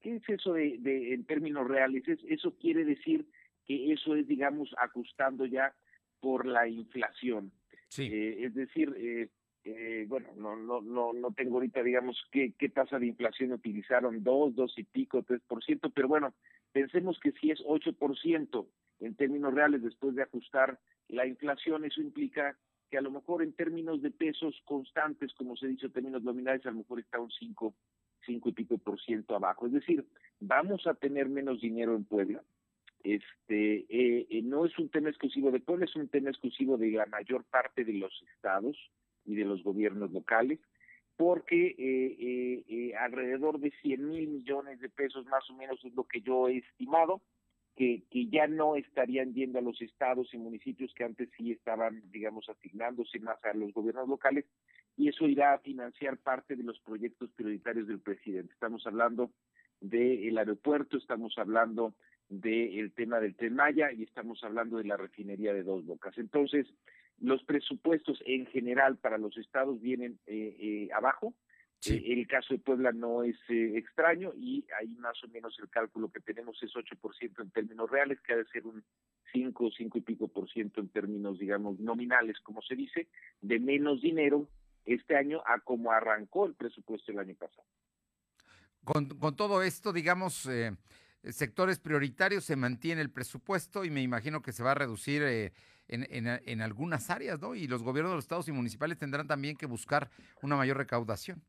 ¿Qué 0.00 0.16
es 0.16 0.28
eso 0.28 0.54
de, 0.54 0.78
de 0.78 1.14
en 1.14 1.24
términos 1.24 1.68
reales? 1.68 2.04
eso 2.06 2.54
quiere 2.58 2.84
decir 2.84 3.26
que 3.66 3.92
eso 3.92 4.16
es, 4.16 4.26
digamos, 4.26 4.74
ajustando 4.78 5.46
ya 5.46 5.74
por 6.20 6.46
la 6.46 6.68
inflación. 6.68 7.52
Sí. 7.88 8.08
Eh, 8.12 8.44
es 8.44 8.54
decir, 8.54 8.92
eh, 8.96 9.28
eh, 9.64 10.06
bueno, 10.08 10.28
no, 10.36 10.56
no, 10.56 10.80
no, 10.80 11.12
no 11.12 11.32
tengo 11.32 11.56
ahorita, 11.56 11.82
digamos, 11.82 12.20
qué, 12.32 12.52
qué 12.58 12.68
tasa 12.68 12.98
de 12.98 13.06
inflación 13.06 13.52
utilizaron, 13.52 14.22
dos, 14.24 14.54
dos 14.54 14.76
y 14.76 14.84
pico, 14.84 15.22
tres 15.22 15.40
por 15.46 15.62
ciento, 15.62 15.90
pero 15.90 16.08
bueno, 16.08 16.34
pensemos 16.72 17.18
que 17.20 17.32
si 17.32 17.50
es 17.50 17.62
ocho 17.66 17.92
por 17.92 18.18
ciento 18.18 18.66
en 19.00 19.14
términos 19.14 19.54
reales 19.54 19.82
después 19.82 20.14
de 20.16 20.22
ajustar 20.22 20.78
la 21.08 21.26
inflación, 21.26 21.84
eso 21.84 22.00
implica 22.00 22.56
que 22.90 22.98
a 22.98 23.02
lo 23.02 23.10
mejor 23.10 23.42
en 23.42 23.52
términos 23.52 24.02
de 24.02 24.10
pesos 24.10 24.60
constantes, 24.64 25.32
como 25.34 25.56
se 25.56 25.68
dice 25.68 25.86
en 25.86 25.92
términos 25.92 26.22
nominales, 26.22 26.66
a 26.66 26.70
lo 26.70 26.78
mejor 26.78 27.00
está 27.00 27.20
un 27.20 27.30
cinco, 27.30 27.74
cinco 28.26 28.48
y 28.48 28.52
pico 28.52 28.78
por 28.78 29.00
ciento 29.00 29.34
abajo. 29.34 29.66
Es 29.66 29.72
decir, 29.72 30.04
vamos 30.40 30.86
a 30.86 30.94
tener 30.94 31.28
menos 31.28 31.60
dinero 31.60 31.94
en 31.94 32.04
Puebla. 32.04 32.42
Este, 33.02 33.86
eh, 33.88 34.26
eh, 34.28 34.42
no 34.42 34.64
es 34.66 34.78
un 34.78 34.88
tema 34.88 35.08
exclusivo 35.08 35.50
de 35.50 35.60
Puebla, 35.60 35.86
es 35.86 35.96
un 35.96 36.08
tema 36.08 36.30
exclusivo 36.30 36.76
de 36.76 36.90
la 36.90 37.06
mayor 37.06 37.44
parte 37.44 37.84
de 37.84 37.94
los 37.94 38.12
estados 38.34 38.76
y 39.24 39.34
de 39.34 39.44
los 39.44 39.62
gobiernos 39.62 40.12
locales, 40.12 40.60
porque 41.16 41.74
eh, 41.78 42.64
eh, 42.68 42.94
alrededor 42.96 43.60
de 43.60 43.70
100 43.82 44.08
mil 44.08 44.28
millones 44.28 44.80
de 44.80 44.88
pesos 44.88 45.26
más 45.26 45.48
o 45.50 45.54
menos 45.54 45.84
es 45.84 45.94
lo 45.94 46.04
que 46.04 46.20
yo 46.20 46.48
he 46.48 46.58
estimado, 46.58 47.22
que, 47.76 48.02
que 48.10 48.26
ya 48.26 48.46
no 48.46 48.76
estarían 48.76 49.32
yendo 49.32 49.58
a 49.58 49.62
los 49.62 49.80
estados 49.80 50.32
y 50.34 50.38
municipios 50.38 50.92
que 50.94 51.04
antes 51.04 51.30
sí 51.36 51.52
estaban, 51.52 52.02
digamos, 52.10 52.48
asignándose 52.48 53.18
más 53.20 53.42
a 53.44 53.54
los 53.54 53.72
gobiernos 53.72 54.08
locales, 54.08 54.44
y 54.96 55.08
eso 55.08 55.26
irá 55.26 55.54
a 55.54 55.58
financiar 55.58 56.18
parte 56.18 56.54
de 56.54 56.64
los 56.64 56.78
proyectos 56.80 57.30
prioritarios 57.32 57.88
del 57.88 58.00
presidente. 58.00 58.52
Estamos 58.52 58.86
hablando 58.86 59.30
del 59.80 60.36
aeropuerto, 60.36 60.96
estamos 60.96 61.36
hablando 61.38 61.94
del 62.40 62.92
tema 62.92 63.20
del 63.20 63.34
Tren 63.34 63.54
Maya 63.54 63.92
y 63.92 64.04
estamos 64.04 64.42
hablando 64.42 64.78
de 64.78 64.84
la 64.84 64.96
refinería 64.96 65.52
de 65.52 65.62
Dos 65.62 65.84
Bocas. 65.84 66.16
Entonces, 66.16 66.66
los 67.20 67.42
presupuestos 67.44 68.22
en 68.24 68.46
general 68.46 68.96
para 68.96 69.18
los 69.18 69.36
estados 69.36 69.80
vienen 69.80 70.18
eh, 70.26 70.56
eh, 70.58 70.88
abajo. 70.94 71.34
Eh, 71.84 72.02
el 72.06 72.26
caso 72.26 72.54
de 72.54 72.60
Puebla 72.60 72.92
no 72.92 73.22
es 73.22 73.36
extraño 73.48 74.32
y 74.34 74.64
ahí 74.78 74.94
más 74.96 75.22
o 75.24 75.28
menos 75.28 75.58
el 75.60 75.68
cálculo 75.68 76.10
que 76.10 76.20
tenemos 76.20 76.60
es 76.62 76.72
8% 76.72 77.42
en 77.42 77.50
términos 77.50 77.90
reales, 77.90 78.18
que 78.22 78.32
ha 78.32 78.36
de 78.36 78.46
ser 78.46 78.66
un 78.66 78.82
5, 79.32 79.70
5 79.76 79.98
y 79.98 80.00
pico 80.00 80.28
por 80.28 80.48
ciento 80.50 80.80
en 80.80 80.88
términos, 80.88 81.38
digamos, 81.38 81.78
nominales, 81.80 82.38
como 82.40 82.62
se 82.62 82.76
dice, 82.76 83.08
de 83.42 83.60
menos 83.60 84.00
dinero 84.00 84.48
este 84.86 85.16
año 85.16 85.42
a 85.44 85.60
como 85.60 85.92
arrancó 85.92 86.46
el 86.46 86.54
presupuesto 86.54 87.12
el 87.12 87.18
año 87.18 87.34
pasado. 87.34 87.66
Con, 88.84 89.08
con 89.08 89.36
todo 89.36 89.62
esto, 89.62 89.92
digamos, 89.92 90.48
sectores 91.30 91.78
prioritarios 91.78 92.44
se 92.44 92.56
mantiene 92.56 93.00
el 93.00 93.10
presupuesto 93.10 93.84
y 93.84 93.90
me 93.90 94.02
imagino 94.02 94.42
que 94.42 94.52
se 94.52 94.62
va 94.62 94.72
a 94.72 94.74
reducir 94.74 95.22
en, 95.88 96.60
algunas 96.60 97.10
áreas, 97.10 97.40
¿no? 97.40 97.54
Y 97.54 97.68
los 97.68 97.82
gobiernos 97.82 98.12
de 98.12 98.16
los 98.16 98.24
estados 98.24 98.48
y 98.48 98.52
municipales 98.52 98.98
tendrán 98.98 99.28
también 99.28 99.56
que 99.56 99.66
buscar 99.66 100.10
una 100.42 100.56
mayor 100.56 100.78
recaudación. 100.78 101.42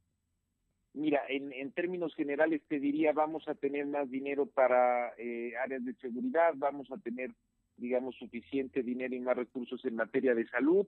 Mira, 0.93 1.21
en, 1.27 1.71
términos 1.71 2.13
generales 2.13 2.61
te 2.67 2.79
diría, 2.79 3.13
vamos 3.13 3.47
a 3.47 3.55
tener 3.55 3.87
más 3.87 4.11
dinero 4.11 4.45
para 4.45 5.13
eh, 5.17 5.53
áreas 5.63 5.83
de 5.85 5.95
seguridad, 5.95 6.53
vamos 6.55 6.91
a 6.91 6.97
tener, 6.97 7.31
digamos, 7.77 8.15
suficiente 8.15 8.83
dinero 8.83 9.15
y 9.15 9.19
más 9.19 9.35
recursos 9.35 9.83
en 9.85 9.95
materia 9.95 10.35
de 10.35 10.47
salud, 10.49 10.85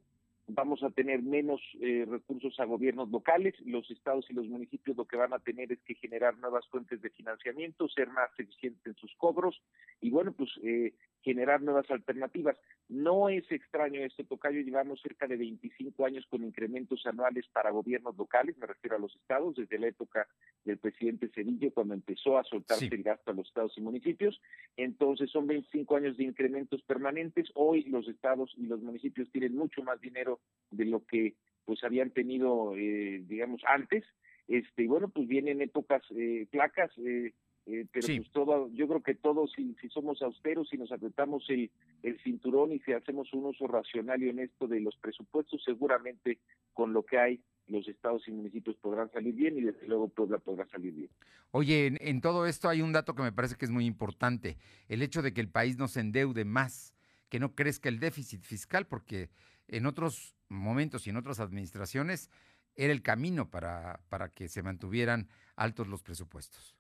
vamos 0.48 0.84
a 0.84 0.90
tener 0.90 1.22
menos 1.24 1.62
eh, 1.82 2.06
recursos 2.08 2.60
a 2.60 2.66
gobiernos 2.66 3.10
locales, 3.10 3.56
los 3.66 3.90
estados 3.90 4.26
y 4.30 4.34
los 4.34 4.48
municipios 4.48 4.96
lo 4.96 5.06
que 5.06 5.18
van 5.18 5.34
a 5.34 5.40
tener 5.40 5.72
es 5.72 5.80
que 5.82 5.96
generar 5.96 6.38
nuevas 6.38 6.68
fuentes 6.68 7.02
de 7.02 7.10
financiamiento, 7.10 7.90
ser 7.90 8.10
más 8.10 8.30
eficientes 8.38 8.86
en 8.86 8.96
sus 8.96 9.14
cobros. 9.16 9.62
Y 10.02 10.12
bueno, 10.12 10.34
pues 10.34 10.50
eh, 10.64 10.94
generar 11.26 11.62
nuevas 11.64 11.90
alternativas. 11.90 12.56
No 12.88 13.30
es 13.30 13.52
extraño 13.52 14.00
esto, 14.02 14.24
Tocayo, 14.24 14.62
llevamos 14.62 15.02
cerca 15.02 15.26
de 15.26 15.36
25 15.36 16.06
años 16.06 16.24
con 16.30 16.44
incrementos 16.44 17.04
anuales 17.08 17.48
para 17.52 17.72
gobiernos 17.72 18.16
locales, 18.16 18.56
me 18.60 18.68
refiero 18.68 18.96
a 18.96 19.00
los 19.00 19.14
estados, 19.16 19.56
desde 19.56 19.80
la 19.80 19.88
época 19.88 20.28
del 20.64 20.78
presidente 20.78 21.30
Cedillo, 21.34 21.74
cuando 21.74 21.96
empezó 21.96 22.38
a 22.38 22.44
soltarse 22.44 22.86
el 22.92 23.02
gasto 23.02 23.32
a 23.32 23.34
los 23.34 23.48
estados 23.48 23.76
y 23.76 23.82
municipios. 23.82 24.40
Entonces 24.78 25.32
son 25.32 25.48
25 25.48 25.96
años 25.96 26.16
de 26.16 26.26
incrementos 26.26 26.84
permanentes. 26.84 27.50
Hoy 27.56 27.84
los 27.86 28.08
estados 28.08 28.54
y 28.56 28.68
los 28.68 28.82
municipios 28.82 29.30
tienen 29.32 29.56
mucho 29.56 29.82
más 29.82 30.00
dinero 30.00 30.40
de 30.70 30.86
lo 30.86 31.04
que 31.06 31.34
pues 31.66 31.84
habían 31.84 32.12
tenido, 32.12 32.76
eh, 32.78 33.24
digamos, 33.28 33.62
antes. 33.68 34.04
Este, 34.48 34.84
y 34.84 34.88
bueno, 34.88 35.10
pues 35.10 35.28
vienen 35.28 35.60
épocas 35.62 36.04
eh, 36.16 36.46
placas, 36.52 36.92
eh, 37.00 37.34
eh, 37.68 37.88
pero 37.92 38.06
pues 38.06 38.32
todo, 38.32 38.70
yo 38.74 38.88
creo 38.88 39.02
que 39.02 39.16
todos, 39.16 39.52
si, 39.56 39.76
si 39.82 39.90
somos 39.90 40.22
austeros, 40.22 40.70
si 40.70 40.78
nos 40.78 40.92
apretamos 40.92 41.44
el, 41.50 41.72
el 42.04 42.20
cinturón 42.22 42.72
y 42.72 42.80
si 42.80 42.94
hacemos 42.94 43.34
un 43.34 43.46
uso 43.46 43.66
racional 43.66 44.22
y 44.22 44.30
honesto 44.30 44.68
de 44.68 44.82
los 44.82 44.96
presupuestos, 44.98 45.64
seguramente 45.64 46.38
con 46.74 46.94
lo 46.94 47.04
que 47.04 47.18
hay 47.18 47.42
los 47.68 47.88
estados 47.88 48.28
y 48.28 48.32
municipios 48.32 48.76
podrán 48.76 49.12
salir 49.12 49.34
bien 49.34 49.58
y 49.58 49.62
desde 49.62 49.88
luego 49.88 50.10
Puebla 50.10 50.38
podrá 50.38 50.68
salir 50.68 50.94
bien. 50.94 51.10
Oye, 51.50 51.88
en, 51.88 51.98
en, 52.02 52.22
todo 52.22 52.46
esto 52.46 52.70
hay 52.70 52.84
un 52.84 52.94
dato 52.94 53.16
que 53.16 53.24
me 53.24 53.32
parece 53.32 53.56
que 53.56 53.66
es 53.66 53.72
muy 53.72 53.88
importante, 53.88 54.60
el 54.88 55.02
hecho 55.02 55.24
de 55.24 55.34
que 55.34 55.42
el 55.42 55.50
país 55.50 55.80
no 55.80 55.88
se 55.88 56.02
endeude 56.02 56.46
más, 56.46 56.94
que 57.30 57.40
no 57.40 57.56
crezca 57.56 57.90
el 57.90 58.00
déficit 58.00 58.44
fiscal, 58.44 58.86
porque 58.86 59.32
en 59.68 59.88
otros 59.88 60.36
momentos 60.50 61.08
y 61.08 61.10
en 61.10 61.18
otras 61.18 61.40
administraciones 61.40 62.30
era 62.76 62.94
el 62.94 63.02
camino 63.02 63.50
para, 63.50 64.02
para 64.10 64.30
que 64.30 64.50
se 64.50 64.62
mantuvieran 64.62 65.30
altos 65.56 65.88
los 65.88 66.04
presupuestos 66.04 66.76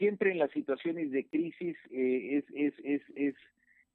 siempre 0.00 0.32
en 0.32 0.38
las 0.38 0.50
situaciones 0.50 1.10
de 1.12 1.26
crisis 1.26 1.76
eh, 1.92 2.38
es, 2.38 2.74
es, 2.82 3.02
es, 3.14 3.34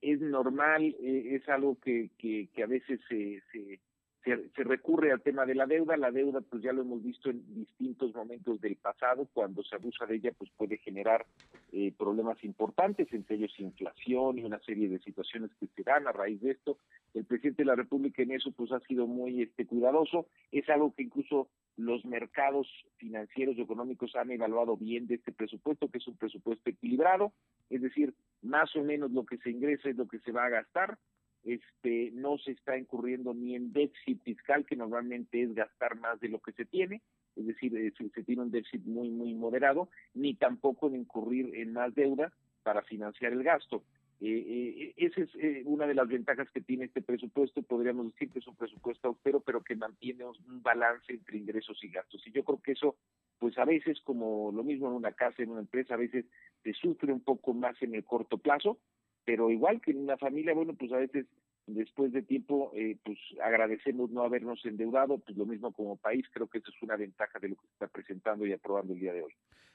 es, 0.01 0.21
normal, 0.21 0.95
eh, 1.01 1.35
es 1.35 1.49
algo 1.49 1.79
que, 1.79 2.11
que, 2.19 2.47
que 2.53 2.63
a 2.63 2.67
veces 2.67 2.99
se, 3.09 3.41
se, 3.51 3.79
se, 4.25 4.63
recurre 4.63 5.11
al 5.11 5.21
tema 5.21 5.45
de 5.45 5.55
la 5.55 5.67
deuda. 5.67 5.95
La 5.97 6.11
deuda, 6.11 6.41
pues 6.41 6.63
ya 6.63 6.73
lo 6.73 6.81
hemos 6.81 7.03
visto 7.03 7.29
en 7.29 7.43
distintos 7.53 8.13
momentos 8.15 8.59
del 8.59 8.75
pasado, 8.75 9.27
cuando 9.33 9.63
se 9.63 9.75
abusa 9.75 10.05
de 10.05 10.15
ella, 10.15 10.31
pues 10.37 10.49
puede 10.57 10.77
generar 10.77 11.25
eh, 11.71 11.93
problemas 11.97 12.43
importantes, 12.43 13.07
entre 13.13 13.35
ellos 13.35 13.59
inflación 13.59 14.39
y 14.39 14.43
una 14.43 14.59
serie 14.59 14.89
de 14.89 14.99
situaciones 14.99 15.51
que 15.59 15.67
se 15.67 15.83
dan 15.83 16.07
a 16.07 16.11
raíz 16.11 16.41
de 16.41 16.51
esto. 16.51 16.79
El 17.13 17.25
presidente 17.25 17.61
de 17.61 17.67
la 17.67 17.75
República 17.75 18.23
en 18.23 18.31
eso, 18.31 18.51
pues 18.51 18.71
ha 18.71 18.79
sido 18.81 19.05
muy 19.05 19.43
este, 19.43 19.65
cuidadoso. 19.65 20.27
Es 20.51 20.67
algo 20.69 20.93
que 20.93 21.03
incluso 21.03 21.47
los 21.77 22.03
mercados 22.05 22.67
financieros 22.97 23.57
y 23.57 23.61
económicos 23.61 24.15
han 24.15 24.31
evaluado 24.31 24.75
bien 24.75 25.07
de 25.07 25.15
este 25.15 25.31
presupuesto, 25.31 25.89
que 25.89 25.99
es 25.99 26.07
un 26.07 26.17
presupuesto 26.17 26.69
equilibrado, 26.69 27.33
es 27.69 27.81
decir, 27.81 28.13
más 28.41 28.75
o 28.75 28.83
menos 28.83 29.11
lo 29.11 29.25
que 29.25 29.37
se 29.37 29.51
ingresa 29.51 29.89
es 29.89 29.97
lo 29.97 30.07
que 30.07 30.19
se 30.19 30.31
va 30.31 30.45
a 30.45 30.49
gastar 30.49 30.97
este, 31.45 32.11
no 32.13 32.37
se 32.39 32.51
está 32.51 32.77
incurriendo 32.77 33.33
ni 33.33 33.55
en 33.55 33.71
déficit 33.71 34.21
fiscal, 34.23 34.65
que 34.65 34.75
normalmente 34.75 35.43
es 35.43 35.53
gastar 35.53 35.97
más 35.99 36.19
de 36.19 36.29
lo 36.29 36.39
que 36.39 36.51
se 36.51 36.65
tiene, 36.65 37.01
es 37.35 37.45
decir, 37.45 37.75
eh, 37.77 37.93
se, 37.97 38.23
tiene 38.23 38.41
un 38.41 38.51
déficit 38.51 38.83
muy, 38.85 39.09
muy 39.09 39.33
moderado, 39.35 39.89
ni 40.13 40.33
tampoco 40.33 40.87
en 40.87 40.95
incurrir 40.95 41.55
en 41.55 41.73
más 41.73 41.93
deuda 41.93 42.33
para 42.63 42.81
financiar 42.81 43.31
el 43.31 43.43
gasto. 43.43 43.83
Eh, 44.21 44.27
eh, 44.27 44.93
esa 44.97 45.21
es 45.21 45.65
una 45.65 45.85
de 45.85 45.93
las 45.93 46.07
ventajas 46.07 46.49
que 46.49 46.61
tiene 46.61 46.85
este 46.85 47.01
presupuesto, 47.01 47.61
podríamos 47.61 48.11
decir 48.13 48.31
que 48.31 48.39
es 48.39 48.47
un 48.47 48.55
presupuesto 48.55 49.09
austero, 49.09 49.41
pero 49.41 49.61
que 49.61 49.75
mantiene 49.75 50.25
un 50.25 50.63
balance 50.63 51.13
entre 51.13 51.37
ingresos 51.37 51.77
y 51.83 51.89
gastos. 51.89 52.25
Y 52.25 52.31
yo 52.31 52.43
creo 52.43 52.61
que 52.61 52.71
eso, 52.71 52.95
pues 53.37 53.57
a 53.59 53.65
veces, 53.65 53.99
como 54.01 54.51
lo 54.51 54.63
mismo 54.63 54.87
en 54.87 54.93
una 54.93 55.11
casa, 55.11 55.43
en 55.43 55.51
una 55.51 55.59
empresa, 55.59 55.93
a 55.93 55.97
veces 55.97 56.25
se 56.63 56.73
sufre 56.73 57.13
un 57.13 57.21
poco 57.21 57.53
más 57.53 57.79
en 57.83 57.93
el 57.93 58.03
corto 58.03 58.37
plazo, 58.37 58.79
pero 59.25 59.49
igual 59.49 59.81
que 59.81 59.91
en 59.91 59.99
una 59.99 60.17
familia, 60.17 60.53
bueno, 60.53 60.73
pues 60.75 60.91
a 60.93 60.97
veces 60.97 61.25
después 61.67 62.13
de 62.13 62.21
tiempo, 62.21 62.71
eh, 62.75 62.97
pues 63.03 63.17
agradecemos 63.43 64.11
no 64.11 64.23
habernos 64.23 64.63
endeudado, 64.65 65.17
pues 65.17 65.35
lo 65.35 65.45
mismo 65.45 65.73
como 65.73 65.97
país, 65.97 66.25
creo 66.31 66.47
que 66.47 66.59
eso 66.59 66.69
es 66.69 66.81
una 66.83 66.95
ventaja 66.95 67.39
de 67.39 67.49
lo 67.49 67.55
que 67.55 67.61
se 67.67 67.73
está 67.73 67.87
presentando 67.87 68.45
y 68.45 68.53
aprobando 68.53 68.93
el 68.93 68.99
día 68.99 69.13
de 69.13 69.23
hoy. 69.23 69.33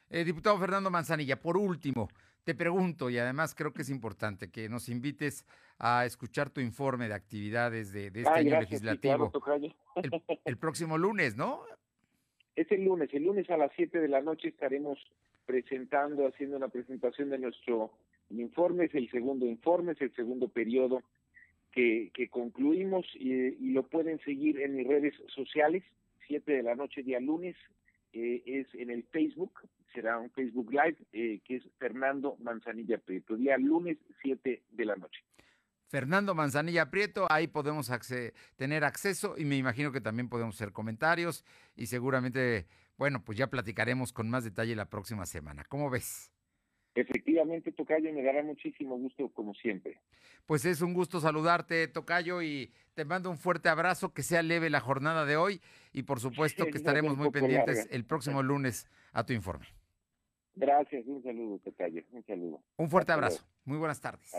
Eh, 0.09 0.25
diputado 0.25 0.59
Fernando 0.59 0.91
Manzanilla, 0.91 1.41
por 1.41 1.57
último, 1.57 2.09
te 2.45 2.55
pregunto, 2.55 3.11
y 3.11 3.19
además 3.19 3.55
creo 3.55 3.73
que 3.73 3.83
es 3.83 3.91
importante 3.91 4.51
que 4.51 4.69
nos 4.69 4.89
invites 4.89 5.45
a 5.79 6.05
escuchar 6.05 6.51
tu 6.51 6.61
informe 6.61 7.09
de 7.09 7.15
actividades 7.15 7.93
de, 7.93 8.07
este 8.07 8.29
año 8.29 8.61
legislativo. 8.61 9.33
el, 9.97 10.23
el 10.45 10.57
próximo 10.57 10.97
lunes, 10.97 11.37
¿no? 11.37 11.65
Es 12.55 12.71
el 12.71 12.85
lunes, 12.85 13.09
el 13.13 13.25
lunes 13.25 13.49
a 13.51 13.57
las 13.57 13.71
7 13.77 14.01
de 14.01 14.09
la 14.09 14.21
noche 14.21 14.49
estaremos 14.49 14.99
presentando, 15.47 16.27
haciendo 16.27 16.57
una 16.57 16.69
presentación 16.69 17.31
de 17.31 17.39
nuestro 17.39 17.93
informe, 18.39 18.85
es 18.85 18.95
el 18.95 19.11
segundo 19.11 19.47
informe, 19.47 19.93
es 19.93 20.01
el 20.01 20.15
segundo 20.15 20.49
periodo 20.49 21.03
que, 21.73 22.11
que 22.15 22.29
concluimos 22.29 23.07
y, 23.15 23.73
lo 23.73 23.85
pueden 23.85 24.21
seguir 24.21 24.61
en 24.61 24.77
mis 24.77 24.87
redes 24.87 25.15
sociales, 25.35 25.83
7 26.27 26.53
de 26.53 26.63
la 26.63 26.75
noche 26.75 27.03
día 27.03 27.21
lunes, 27.21 27.57
eh, 28.13 28.43
es 28.45 28.67
en 28.75 28.91
el 28.91 29.05
Facebook, 29.05 29.61
será 29.93 30.19
un 30.19 30.31
Facebook 30.31 30.71
Live, 30.71 30.97
eh, 31.13 31.41
que 31.45 31.57
es 31.57 31.65
Fernando 31.79 32.37
Manzanilla 32.41 32.99
Prieto, 32.99 33.37
día 33.37 33.57
lunes 33.57 33.99
7 34.23 34.63
de 34.71 34.85
la 34.85 34.97
noche. 34.97 35.21
Fernando 35.89 36.37
Manzanilla 36.37 36.89
Prieto, 36.89 37.27
ahí 37.31 37.49
podemos 37.49 37.91
tener 38.55 38.85
acceso 38.85 39.35
y 39.37 39.45
me 39.45 39.57
imagino 39.57 39.91
que 39.91 40.01
también 40.01 40.29
podemos 40.29 40.55
hacer 40.55 40.73
comentarios 40.73 41.45
y 41.75 41.87
seguramente, 41.87 42.67
bueno, 42.97 43.25
pues 43.25 43.37
ya 43.37 43.49
platicaremos 43.49 44.13
con 44.13 44.31
más 44.31 44.45
detalle 44.45 44.77
la 44.77 44.89
próxima 44.89 45.27
semana. 45.27 45.65
¿Cómo 45.69 45.91
ves? 45.91 46.31
Efectivamente, 47.01 47.73
Tocayo, 47.73 48.13
me 48.13 48.23
dará 48.23 48.43
muchísimo 48.43 48.99
gusto, 48.99 49.31
como 49.31 49.55
siempre. 49.55 49.99
Pues 50.47 50.65
es 50.65 50.83
un 50.83 50.93
gusto 50.93 51.21
saludarte, 51.21 51.89
Tocayo, 51.89 52.43
y 52.43 52.73
te 52.95 53.05
mando 53.05 53.31
un 53.31 53.39
fuerte 53.39 53.69
abrazo, 53.69 54.13
que 54.13 54.23
sea 54.23 54.43
leve 54.43 54.69
la 54.69 54.81
jornada 54.81 55.25
de 55.25 55.37
hoy, 55.37 55.61
y 55.93 56.03
por 56.03 56.21
supuesto 56.21 56.67
que 56.67 56.77
estaremos 56.77 57.17
muy 57.17 57.31
pendientes 57.31 57.89
el 57.91 58.05
próximo 58.05 58.43
lunes 58.43 58.87
a 59.13 59.25
tu 59.25 59.33
informe. 59.33 59.67
Gracias, 60.55 61.07
un 61.07 61.23
saludo, 61.23 61.59
Tocayo, 61.61 62.03
un 62.13 62.25
saludo. 62.27 62.63
Un 62.77 62.91
fuerte 62.91 63.13
abrazo, 63.13 63.47
muy 63.65 63.79
buenas 63.79 64.01
tardes. 64.01 64.31